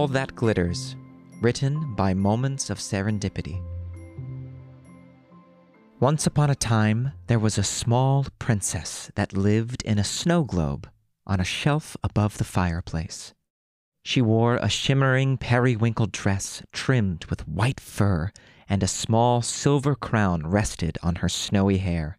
[0.00, 0.96] All That Glitters,
[1.42, 3.60] written by Moments of Serendipity.
[6.00, 10.88] Once upon a time, there was a small princess that lived in a snow globe
[11.26, 13.34] on a shelf above the fireplace.
[14.02, 18.32] She wore a shimmering periwinkle dress trimmed with white fur,
[18.70, 22.16] and a small silver crown rested on her snowy hair.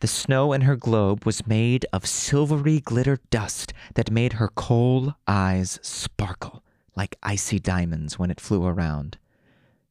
[0.00, 5.14] The snow in her globe was made of silvery glitter dust that made her coal
[5.28, 6.64] eyes sparkle
[6.96, 9.18] like icy diamonds when it flew around.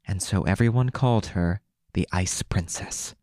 [0.07, 1.61] And so everyone called her
[1.93, 3.15] the Ice Princess.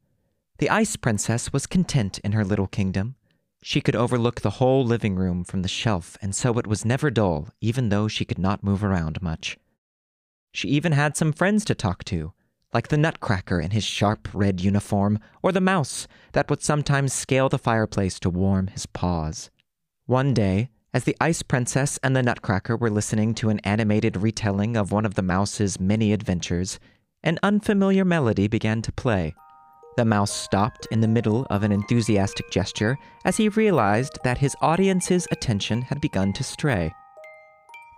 [0.58, 3.14] The Ice Princess was content in her little kingdom.
[3.62, 7.10] She could overlook the whole living room from the shelf, and so it was never
[7.10, 9.58] dull, even though she could not move around much.
[10.52, 12.32] She even had some friends to talk to,
[12.72, 17.48] like the Nutcracker in his sharp red uniform, or the mouse that would sometimes scale
[17.48, 19.50] the fireplace to warm his paws.
[20.06, 24.76] One day, as the Ice Princess and the Nutcracker were listening to an animated retelling
[24.76, 26.78] of one of the mouse's many adventures,
[27.22, 29.34] an unfamiliar melody began to play.
[29.96, 34.56] The mouse stopped in the middle of an enthusiastic gesture as he realized that his
[34.62, 36.92] audience's attention had begun to stray.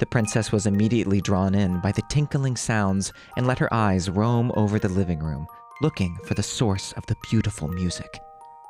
[0.01, 4.51] The princess was immediately drawn in by the tinkling sounds and let her eyes roam
[4.57, 5.47] over the living room,
[5.83, 8.19] looking for the source of the beautiful music.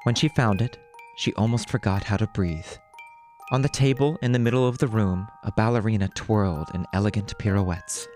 [0.02, 0.76] When she found it,
[1.16, 2.66] she almost forgot how to breathe.
[3.52, 8.06] On the table in the middle of the room, a ballerina twirled in elegant pirouettes.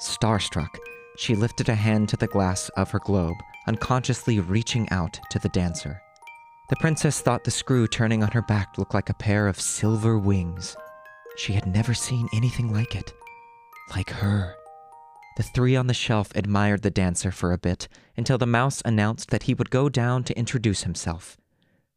[0.00, 0.78] Starstruck,
[1.16, 5.48] she lifted a hand to the glass of her globe, unconsciously reaching out to the
[5.48, 6.00] dancer.
[6.70, 10.20] The princess thought the screw turning on her back looked like a pair of silver
[10.20, 10.76] wings.
[11.36, 13.12] She had never seen anything like it.
[13.90, 14.54] Like her.
[15.36, 19.30] The three on the shelf admired the dancer for a bit until the mouse announced
[19.30, 21.36] that he would go down to introduce himself.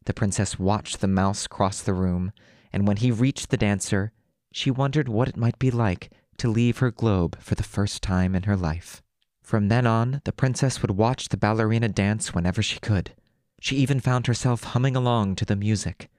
[0.06, 2.32] The princess watched the mouse cross the room,
[2.72, 4.12] and when he reached the dancer,
[4.52, 8.36] she wondered what it might be like to leave her globe for the first time
[8.36, 9.02] in her life.
[9.42, 13.16] From then on, the princess would watch the ballerina dance whenever she could.
[13.60, 16.10] She even found herself humming along to the music.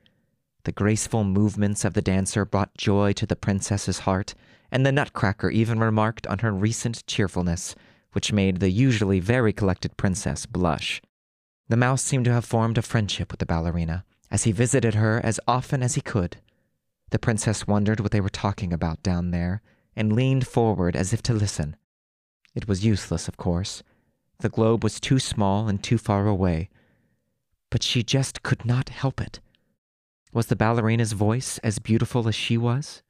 [0.64, 4.34] The graceful movements of the dancer brought joy to the princess's heart,
[4.70, 7.74] and the nutcracker even remarked on her recent cheerfulness,
[8.12, 11.00] which made the usually very collected princess blush.
[11.68, 15.20] The mouse seemed to have formed a friendship with the ballerina, as he visited her
[15.24, 16.36] as often as he could.
[17.10, 19.62] The princess wondered what they were talking about down there,
[19.96, 21.76] and leaned forward as if to listen.
[22.54, 23.82] It was useless, of course.
[24.38, 26.70] The globe was too small and too far away.
[27.70, 29.40] But she just could not help it.
[30.32, 33.02] Was the ballerina's voice as beautiful as she was?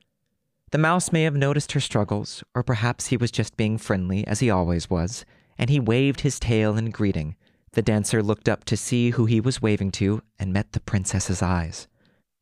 [0.73, 4.41] The mouse may have noticed her struggles, or perhaps he was just being friendly, as
[4.41, 5.25] he always was,
[5.59, 7.37] and he waved his tail in greeting.
[7.73, 11.41] The dancer looked up to see who he was waving to and met the princess's
[11.41, 11.87] eyes.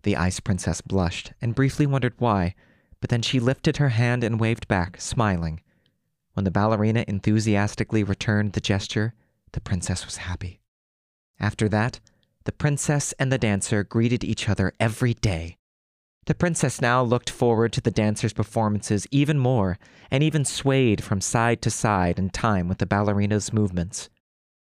[0.03, 2.55] The ice princess blushed and briefly wondered why,
[3.01, 5.61] but then she lifted her hand and waved back, smiling.
[6.33, 9.13] When the ballerina enthusiastically returned the gesture,
[9.53, 10.61] the princess was happy.
[11.39, 12.01] After that,
[12.45, 15.59] the princess and the dancer greeted each other every day.
[16.27, 19.79] The princess now looked forward to the dancer's performances even more,
[20.11, 24.09] and even swayed from side to side in time with the ballerina's movements.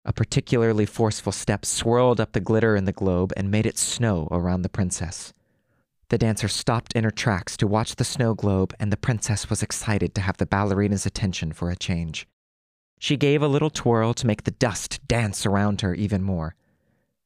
[0.09, 4.27] A particularly forceful step swirled up the glitter in the globe and made it snow
[4.31, 5.33] around the princess.
[6.09, 9.61] The dancer stopped in her tracks to watch the snow globe, and the princess was
[9.61, 12.27] excited to have the ballerina's attention for a change.
[12.97, 16.55] She gave a little twirl to make the dust dance around her even more.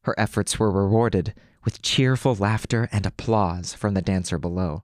[0.01, 1.33] Her efforts were rewarded
[1.63, 4.83] with cheerful laughter and applause from the dancer below.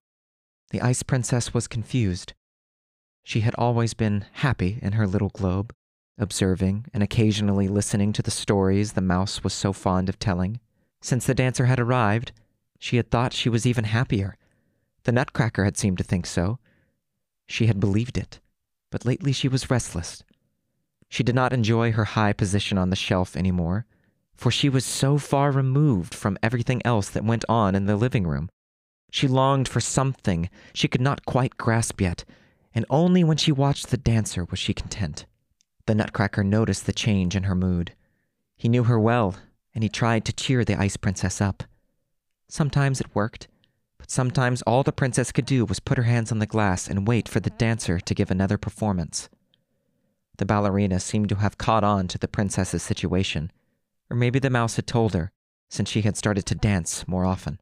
[0.69, 2.31] The ice princess was confused.
[3.25, 5.73] She had always been happy in her little globe,
[6.19, 10.59] observing and occasionally listening to the stories the mouse was so fond of telling.
[11.01, 12.31] Since the dancer had arrived,
[12.77, 14.37] she had thought she was even happier.
[15.03, 16.59] The Nutcracker had seemed to think so.
[17.47, 18.39] She had believed it,
[18.91, 20.23] but lately she was restless.
[21.09, 23.85] She did not enjoy her high position on the shelf anymore,
[24.35, 28.27] for she was so far removed from everything else that went on in the living
[28.27, 28.49] room.
[29.11, 32.23] She longed for something she could not quite grasp yet,
[32.73, 35.25] and only when she watched the dancer was she content.
[35.89, 37.95] The Nutcracker noticed the change in her mood.
[38.55, 39.33] He knew her well,
[39.73, 41.63] and he tried to cheer the Ice Princess up.
[42.47, 43.47] Sometimes it worked,
[43.97, 47.07] but sometimes all the princess could do was put her hands on the glass and
[47.07, 49.29] wait for the dancer to give another performance.
[50.37, 53.51] The ballerina seemed to have caught on to the princess's situation,
[54.11, 55.31] or maybe the mouse had told her,
[55.69, 57.59] since she had started to dance more often.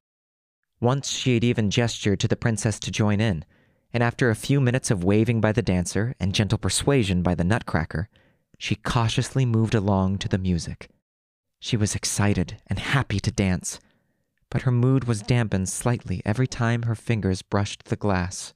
[0.82, 3.46] Once she had even gestured to the princess to join in,
[3.94, 7.44] and after a few minutes of waving by the dancer and gentle persuasion by the
[7.44, 8.10] nutcracker,
[8.58, 10.90] she cautiously moved along to the music.
[11.60, 13.80] She was excited and happy to dance,
[14.50, 18.54] but her mood was dampened slightly every time her fingers brushed the glass.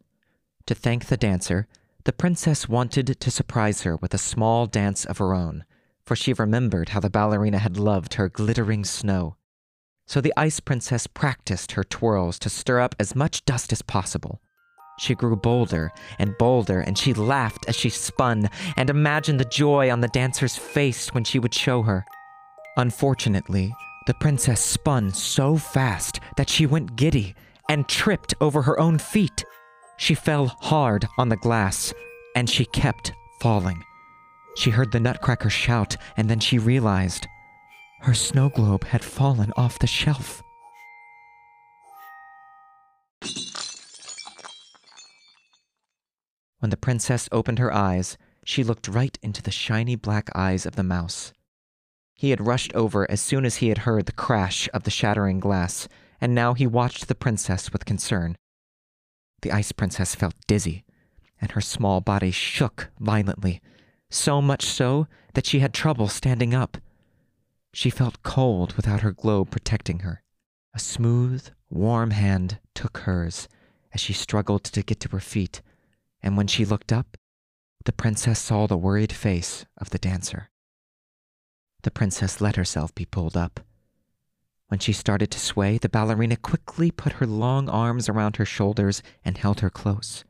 [0.67, 1.67] To thank the dancer,
[2.03, 5.65] the princess wanted to surprise her with a small dance of her own,
[6.03, 9.35] for she remembered how the ballerina had loved her glittering snow.
[10.07, 14.41] So the ice princess practiced her twirls to stir up as much dust as possible.
[15.01, 19.91] She grew bolder and bolder, and she laughed as she spun and imagined the joy
[19.91, 22.05] on the dancer's face when she would show her.
[22.77, 23.73] Unfortunately,
[24.05, 27.33] the princess spun so fast that she went giddy
[27.67, 29.43] and tripped over her own feet.
[29.97, 31.91] She fell hard on the glass,
[32.35, 33.83] and she kept falling.
[34.55, 37.25] She heard the nutcracker shout, and then she realized
[38.01, 40.43] her snow globe had fallen off the shelf.
[46.61, 50.75] When the princess opened her eyes, she looked right into the shiny black eyes of
[50.75, 51.33] the mouse.
[52.13, 55.39] He had rushed over as soon as he had heard the crash of the shattering
[55.39, 55.87] glass,
[56.21, 58.35] and now he watched the princess with concern.
[59.41, 60.83] The ice princess felt dizzy,
[61.41, 63.59] and her small body shook violently,
[64.11, 66.77] so much so that she had trouble standing up.
[67.73, 70.21] She felt cold without her globe protecting her.
[70.75, 73.47] A smooth, warm hand took hers
[73.95, 75.63] as she struggled to get to her feet,
[76.23, 77.17] and when she looked up,
[77.85, 80.49] the princess saw the worried face of the dancer.
[81.83, 83.59] The princess let herself be pulled up.
[84.67, 89.01] When she started to sway, the ballerina quickly put her long arms around her shoulders
[89.25, 90.23] and held her close.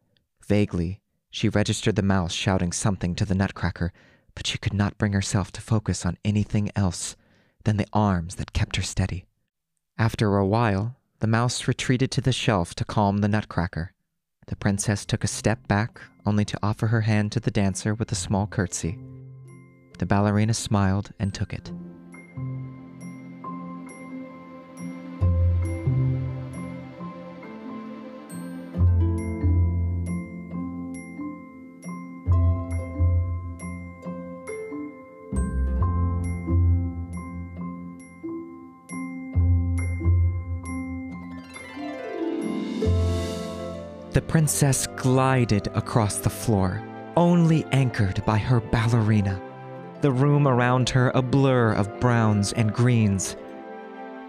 [0.48, 3.94] Vaguely, she registered the mouse shouting something to the nutcracker,
[4.34, 7.16] but she could not bring herself to focus on anything else
[7.66, 9.26] than the arms that kept her steady.
[9.98, 13.94] After a while, the mouse retreated to the shelf to calm the nutcracker.
[14.52, 18.12] The princess took a step back, only to offer her hand to the dancer with
[18.12, 19.00] a small curtsy.
[19.98, 21.72] The ballerina smiled and took it.
[44.22, 46.82] The princess glided across the floor,
[47.18, 49.42] only anchored by her ballerina
[50.02, 53.36] the room around her a blur of browns and greens.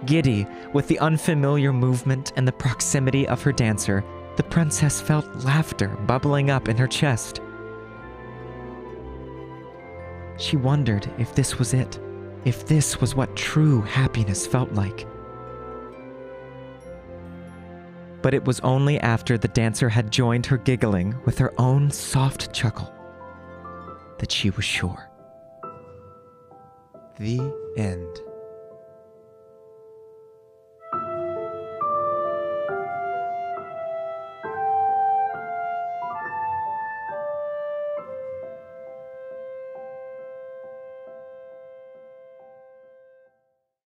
[0.07, 4.03] Giddy with the unfamiliar movement and the proximity of her dancer,
[4.37, 7.41] the princess felt laughter bubbling up in her chest.
[10.39, 12.01] She wondered if this was it,
[12.45, 15.07] if this was what true happiness felt like.
[18.23, 22.53] But it was only after the dancer had joined her giggling with her own soft
[22.53, 22.93] chuckle
[24.19, 25.11] that she was sure.
[27.19, 27.41] The
[27.77, 28.32] end.